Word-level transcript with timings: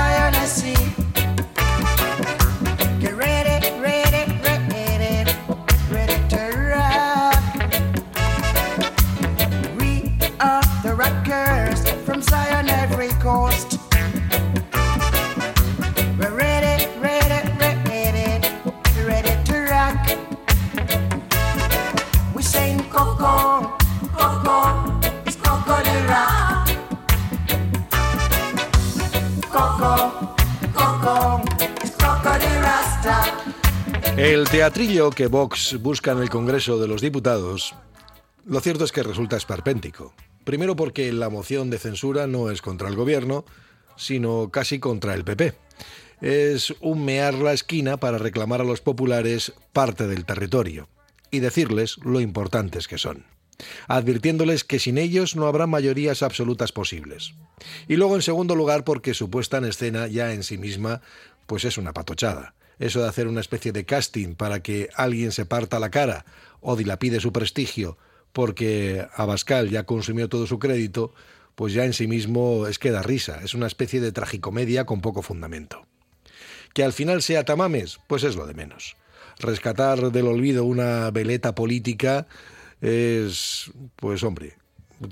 Zion 0.00 0.34
I 0.34 0.46
see. 0.46 1.09
El 34.16 34.48
teatrillo 34.48 35.10
que 35.10 35.28
Vox 35.28 35.78
busca 35.80 36.12
en 36.12 36.18
el 36.18 36.28
Congreso 36.28 36.78
de 36.78 36.86
los 36.86 37.00
Diputados, 37.00 37.74
lo 38.44 38.60
cierto 38.60 38.84
es 38.84 38.92
que 38.92 39.02
resulta 39.02 39.36
esperpéntico. 39.36 40.12
Primero 40.44 40.76
porque 40.76 41.12
la 41.12 41.30
moción 41.30 41.70
de 41.70 41.78
censura 41.78 42.26
no 42.26 42.50
es 42.50 42.60
contra 42.60 42.88
el 42.88 42.96
gobierno, 42.96 43.44
sino 43.96 44.50
casi 44.50 44.78
contra 44.78 45.14
el 45.14 45.24
PP. 45.24 45.54
Es 46.20 46.74
un 46.80 47.04
mear 47.04 47.34
la 47.34 47.52
esquina 47.52 47.96
para 47.96 48.18
reclamar 48.18 48.60
a 48.60 48.64
los 48.64 48.80
populares 48.80 49.54
parte 49.72 50.06
del 50.06 50.26
territorio 50.26 50.88
y 51.30 51.40
decirles 51.40 51.96
lo 52.04 52.20
importantes 52.20 52.88
que 52.88 52.98
son, 52.98 53.24
advirtiéndoles 53.88 54.64
que 54.64 54.78
sin 54.78 54.98
ellos 54.98 55.36
no 55.36 55.46
habrá 55.46 55.66
mayorías 55.66 56.22
absolutas 56.22 56.72
posibles. 56.72 57.34
Y 57.88 57.96
luego, 57.96 58.16
en 58.16 58.22
segundo 58.22 58.54
lugar, 58.54 58.84
porque 58.84 59.14
su 59.14 59.30
puesta 59.30 59.58
en 59.58 59.64
escena 59.64 60.06
ya 60.06 60.32
en 60.32 60.42
sí 60.42 60.58
misma 60.58 61.02
pues 61.46 61.64
es 61.64 61.78
una 61.78 61.92
patochada. 61.92 62.54
Eso 62.78 63.02
de 63.02 63.08
hacer 63.08 63.26
una 63.26 63.40
especie 63.40 63.72
de 63.72 63.84
casting 63.84 64.34
para 64.34 64.62
que 64.62 64.88
alguien 64.94 65.32
se 65.32 65.46
parta 65.46 65.80
la 65.80 65.90
cara 65.90 66.24
o 66.60 66.76
dilapide 66.76 67.20
su 67.20 67.32
prestigio 67.32 67.98
porque 68.32 69.06
Abascal 69.14 69.70
ya 69.70 69.84
consumió 69.84 70.28
todo 70.28 70.46
su 70.46 70.58
crédito, 70.58 71.12
pues 71.54 71.72
ya 71.72 71.84
en 71.84 71.92
sí 71.92 72.06
mismo 72.06 72.66
es 72.66 72.78
que 72.78 72.90
da 72.90 73.02
risa, 73.02 73.40
es 73.42 73.54
una 73.54 73.66
especie 73.66 74.00
de 74.00 74.12
tragicomedia 74.12 74.86
con 74.86 75.00
poco 75.00 75.22
fundamento. 75.22 75.86
Que 76.72 76.84
al 76.84 76.92
final 76.92 77.22
sea 77.22 77.44
Tamames, 77.44 77.98
pues 78.06 78.22
es 78.22 78.36
lo 78.36 78.46
de 78.46 78.54
menos. 78.54 78.96
Rescatar 79.38 80.12
del 80.12 80.26
olvido 80.26 80.64
una 80.64 81.10
veleta 81.10 81.54
política 81.54 82.26
es, 82.80 83.70
pues 83.96 84.22
hombre, 84.22 84.54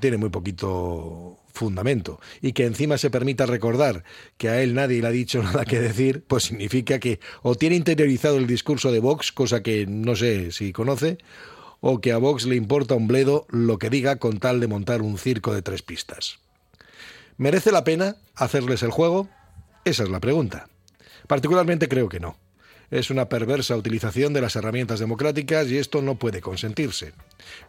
tiene 0.00 0.16
muy 0.16 0.30
poquito 0.30 1.38
fundamento. 1.52 2.20
Y 2.40 2.52
que 2.52 2.64
encima 2.64 2.98
se 2.98 3.10
permita 3.10 3.46
recordar 3.46 4.04
que 4.36 4.48
a 4.48 4.62
él 4.62 4.74
nadie 4.74 5.00
le 5.00 5.08
ha 5.08 5.10
dicho 5.10 5.42
nada 5.42 5.64
que 5.64 5.80
decir, 5.80 6.24
pues 6.26 6.44
significa 6.44 6.98
que 6.98 7.20
o 7.42 7.54
tiene 7.54 7.76
interiorizado 7.76 8.36
el 8.38 8.46
discurso 8.46 8.92
de 8.92 9.00
Vox, 9.00 9.32
cosa 9.32 9.62
que 9.62 9.86
no 9.86 10.16
sé 10.16 10.52
si 10.52 10.72
conoce, 10.72 11.18
o 11.80 12.00
que 12.00 12.12
a 12.12 12.18
Vox 12.18 12.46
le 12.46 12.56
importa 12.56 12.94
un 12.94 13.08
bledo 13.08 13.46
lo 13.50 13.78
que 13.78 13.90
diga 13.90 14.16
con 14.16 14.38
tal 14.38 14.60
de 14.60 14.68
montar 14.68 15.02
un 15.02 15.18
circo 15.18 15.54
de 15.54 15.62
tres 15.62 15.82
pistas. 15.82 16.38
¿Merece 17.36 17.70
la 17.70 17.84
pena 17.84 18.16
hacerles 18.34 18.82
el 18.82 18.90
juego? 18.90 19.28
Esa 19.84 20.02
es 20.02 20.08
la 20.08 20.20
pregunta. 20.20 20.68
Particularmente 21.28 21.88
creo 21.88 22.08
que 22.08 22.18
no. 22.18 22.36
Es 22.90 23.10
una 23.10 23.28
perversa 23.28 23.76
utilización 23.76 24.32
de 24.32 24.40
las 24.40 24.56
herramientas 24.56 24.98
democráticas 24.98 25.68
y 25.68 25.76
esto 25.76 26.00
no 26.00 26.14
puede 26.14 26.40
consentirse. 26.40 27.12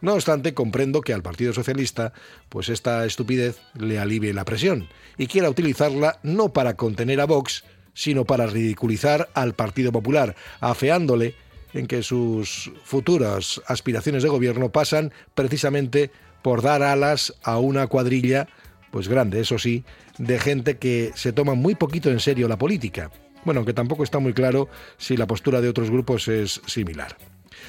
No 0.00 0.14
obstante, 0.14 0.54
comprendo 0.54 1.02
que 1.02 1.12
al 1.12 1.22
Partido 1.22 1.52
Socialista, 1.52 2.14
pues 2.48 2.70
esta 2.70 3.04
estupidez 3.04 3.60
le 3.78 3.98
alivie 3.98 4.32
la 4.32 4.46
presión 4.46 4.88
y 5.18 5.26
quiera 5.26 5.50
utilizarla 5.50 6.18
no 6.22 6.54
para 6.54 6.76
contener 6.76 7.20
a 7.20 7.26
Vox, 7.26 7.64
sino 7.92 8.24
para 8.24 8.46
ridiculizar 8.46 9.28
al 9.34 9.54
Partido 9.54 9.92
Popular, 9.92 10.36
afeándole 10.60 11.34
en 11.74 11.86
que 11.86 12.02
sus 12.02 12.72
futuras 12.84 13.60
aspiraciones 13.66 14.22
de 14.22 14.28
gobierno 14.30 14.70
pasan 14.70 15.12
precisamente 15.34 16.10
por 16.42 16.62
dar 16.62 16.82
alas 16.82 17.34
a 17.42 17.58
una 17.58 17.86
cuadrilla, 17.86 18.48
pues 18.90 19.08
grande, 19.08 19.40
eso 19.40 19.58
sí, 19.58 19.84
de 20.18 20.38
gente 20.38 20.78
que 20.78 21.12
se 21.14 21.32
toma 21.32 21.54
muy 21.54 21.74
poquito 21.74 22.10
en 22.10 22.20
serio 22.20 22.48
la 22.48 22.58
política. 22.58 23.10
Bueno, 23.44 23.60
aunque 23.60 23.72
tampoco 23.72 24.04
está 24.04 24.18
muy 24.18 24.32
claro 24.32 24.68
si 24.98 25.16
la 25.16 25.26
postura 25.26 25.60
de 25.60 25.68
otros 25.68 25.90
grupos 25.90 26.28
es 26.28 26.60
similar. 26.66 27.16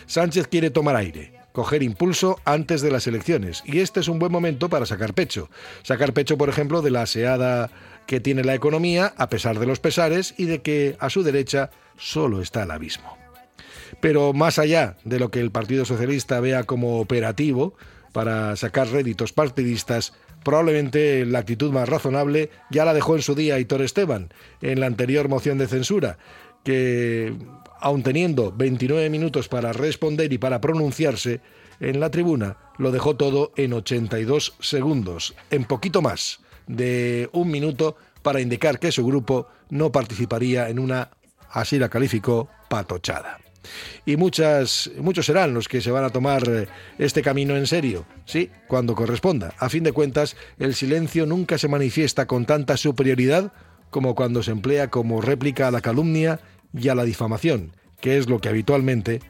Sánchez 0.06 0.48
quiere 0.48 0.70
tomar 0.70 0.96
aire, 0.96 1.34
coger 1.52 1.84
impulso 1.84 2.40
antes 2.46 2.82
de 2.82 2.92
las 2.92 3.08
elecciones, 3.08 3.64
y 3.66 3.80
este 3.80 4.00
es 4.00 4.08
un 4.08 4.20
buen 4.20 4.32
momento 4.32 4.70
para 4.70 4.86
sacar 4.86 5.14
pecho. 5.14 5.50
Sacar 5.84 6.14
pecho, 6.14 6.38
por 6.38 6.50
ejemplo, 6.50 6.82
de 6.82 6.92
la 6.92 7.04
aseada 7.04 7.70
que 8.08 8.20
tiene 8.20 8.44
la 8.44 8.56
economía, 8.56 9.14
a 9.18 9.30
pesar 9.30 9.60
de 9.60 9.66
los 9.66 9.80
pesares, 9.80 10.34
y 10.38 10.46
de 10.46 10.62
que 10.62 10.96
a 11.00 11.10
su 11.10 11.24
derecha 11.24 11.70
solo 11.98 12.42
está 12.42 12.64
el 12.64 12.72
abismo. 12.72 13.18
Pero 14.00 14.34
más 14.34 14.60
allá 14.60 14.98
de 15.04 15.20
lo 15.20 15.32
que 15.32 15.42
el 15.42 15.52
Partido 15.52 15.86
Socialista 15.86 16.40
vea 16.40 16.64
como 16.64 17.00
operativo 17.00 17.76
para 18.12 18.56
sacar 18.56 18.90
réditos 18.90 19.34
partidistas, 19.34 20.14
probablemente 20.44 21.26
la 21.26 21.40
actitud 21.40 21.72
más 21.72 21.88
razonable 21.88 22.50
ya 22.70 22.86
la 22.86 22.94
dejó 22.94 23.16
en 23.16 23.22
su 23.22 23.36
día 23.36 23.60
Hitor 23.60 23.82
Esteban 23.82 24.34
en 24.62 24.80
la 24.80 24.88
anterior 24.88 25.30
moción 25.30 25.58
de 25.58 25.68
censura, 25.68 26.18
que 26.64 27.34
aun 27.80 28.04
teniendo 28.04 28.54
29 28.56 29.10
minutos 29.10 29.48
para 29.48 29.74
responder 29.74 30.32
y 30.32 30.38
para 30.38 30.62
pronunciarse, 30.62 31.42
en 31.80 32.00
la 32.00 32.12
tribuna 32.12 32.58
lo 32.78 32.92
dejó 32.92 33.16
todo 33.16 33.52
en 33.56 33.74
82 33.74 34.54
segundos, 34.60 35.36
en 35.50 35.66
poquito 35.66 36.02
más 36.02 36.40
de 36.68 37.30
un 37.34 37.50
minuto 37.50 37.96
para 38.22 38.40
indicar 38.40 38.80
que 38.80 38.92
su 38.92 39.06
grupo 39.06 39.48
no 39.70 39.92
participaría 39.92 40.70
en 40.70 40.80
una, 40.80 41.10
así 41.50 41.80
la 41.80 41.90
calificó, 41.90 42.50
patochada. 42.70 43.41
Y 44.06 44.18
muchas, 44.18 44.90
muchos 44.98 45.26
serán 45.26 45.54
los 45.54 45.68
que 45.68 45.82
se 45.82 45.92
van 45.92 46.04
a 46.04 46.10
tomar 46.10 46.44
este 46.98 47.22
camino 47.22 47.56
en 47.56 47.68
serio, 47.68 48.06
sí, 48.26 48.50
cuando 48.68 48.96
corresponda. 48.96 49.54
A 49.58 49.70
fin 49.70 49.84
de 49.84 49.92
cuentas, 49.92 50.36
el 50.60 50.74
silencio 50.76 51.26
nunca 51.26 51.58
se 51.58 51.68
manifiesta 51.68 52.26
con 52.26 52.46
tanta 52.46 52.78
superioridad 52.78 53.52
como 53.90 54.16
cuando 54.16 54.42
se 54.42 54.52
emplea 54.52 54.90
como 54.90 55.22
réplica 55.22 55.68
a 55.68 55.72
la 55.72 55.82
calumnia 55.82 56.40
y 56.74 56.88
a 56.88 56.96
la 56.96 57.04
difamación, 57.04 57.76
que 58.00 58.18
es 58.18 58.28
lo 58.28 58.40
que 58.40 58.50
habitualmente 58.50 59.22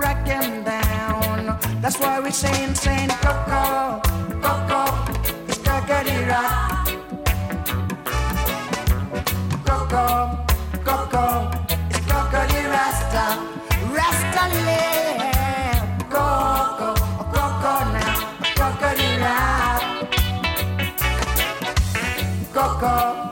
rock. 0.01 0.23
Coco, 3.21 4.01
Coco, 4.41 4.82
got. 6.33 6.87
Coco, 9.67 10.07
Coco, 10.87 11.25
it's 11.89 11.99
Coco 12.11 12.41
the 12.51 12.61
Rasta, 12.73 13.25
Rasta 13.95 14.43
Lamb. 14.67 15.85
Coco, 16.13 16.89
Coco 17.33 17.73
now, 17.95 18.17
Coco 18.59 18.89
the 18.99 19.09
Rap. 19.21 19.81
Coco. 22.53 23.22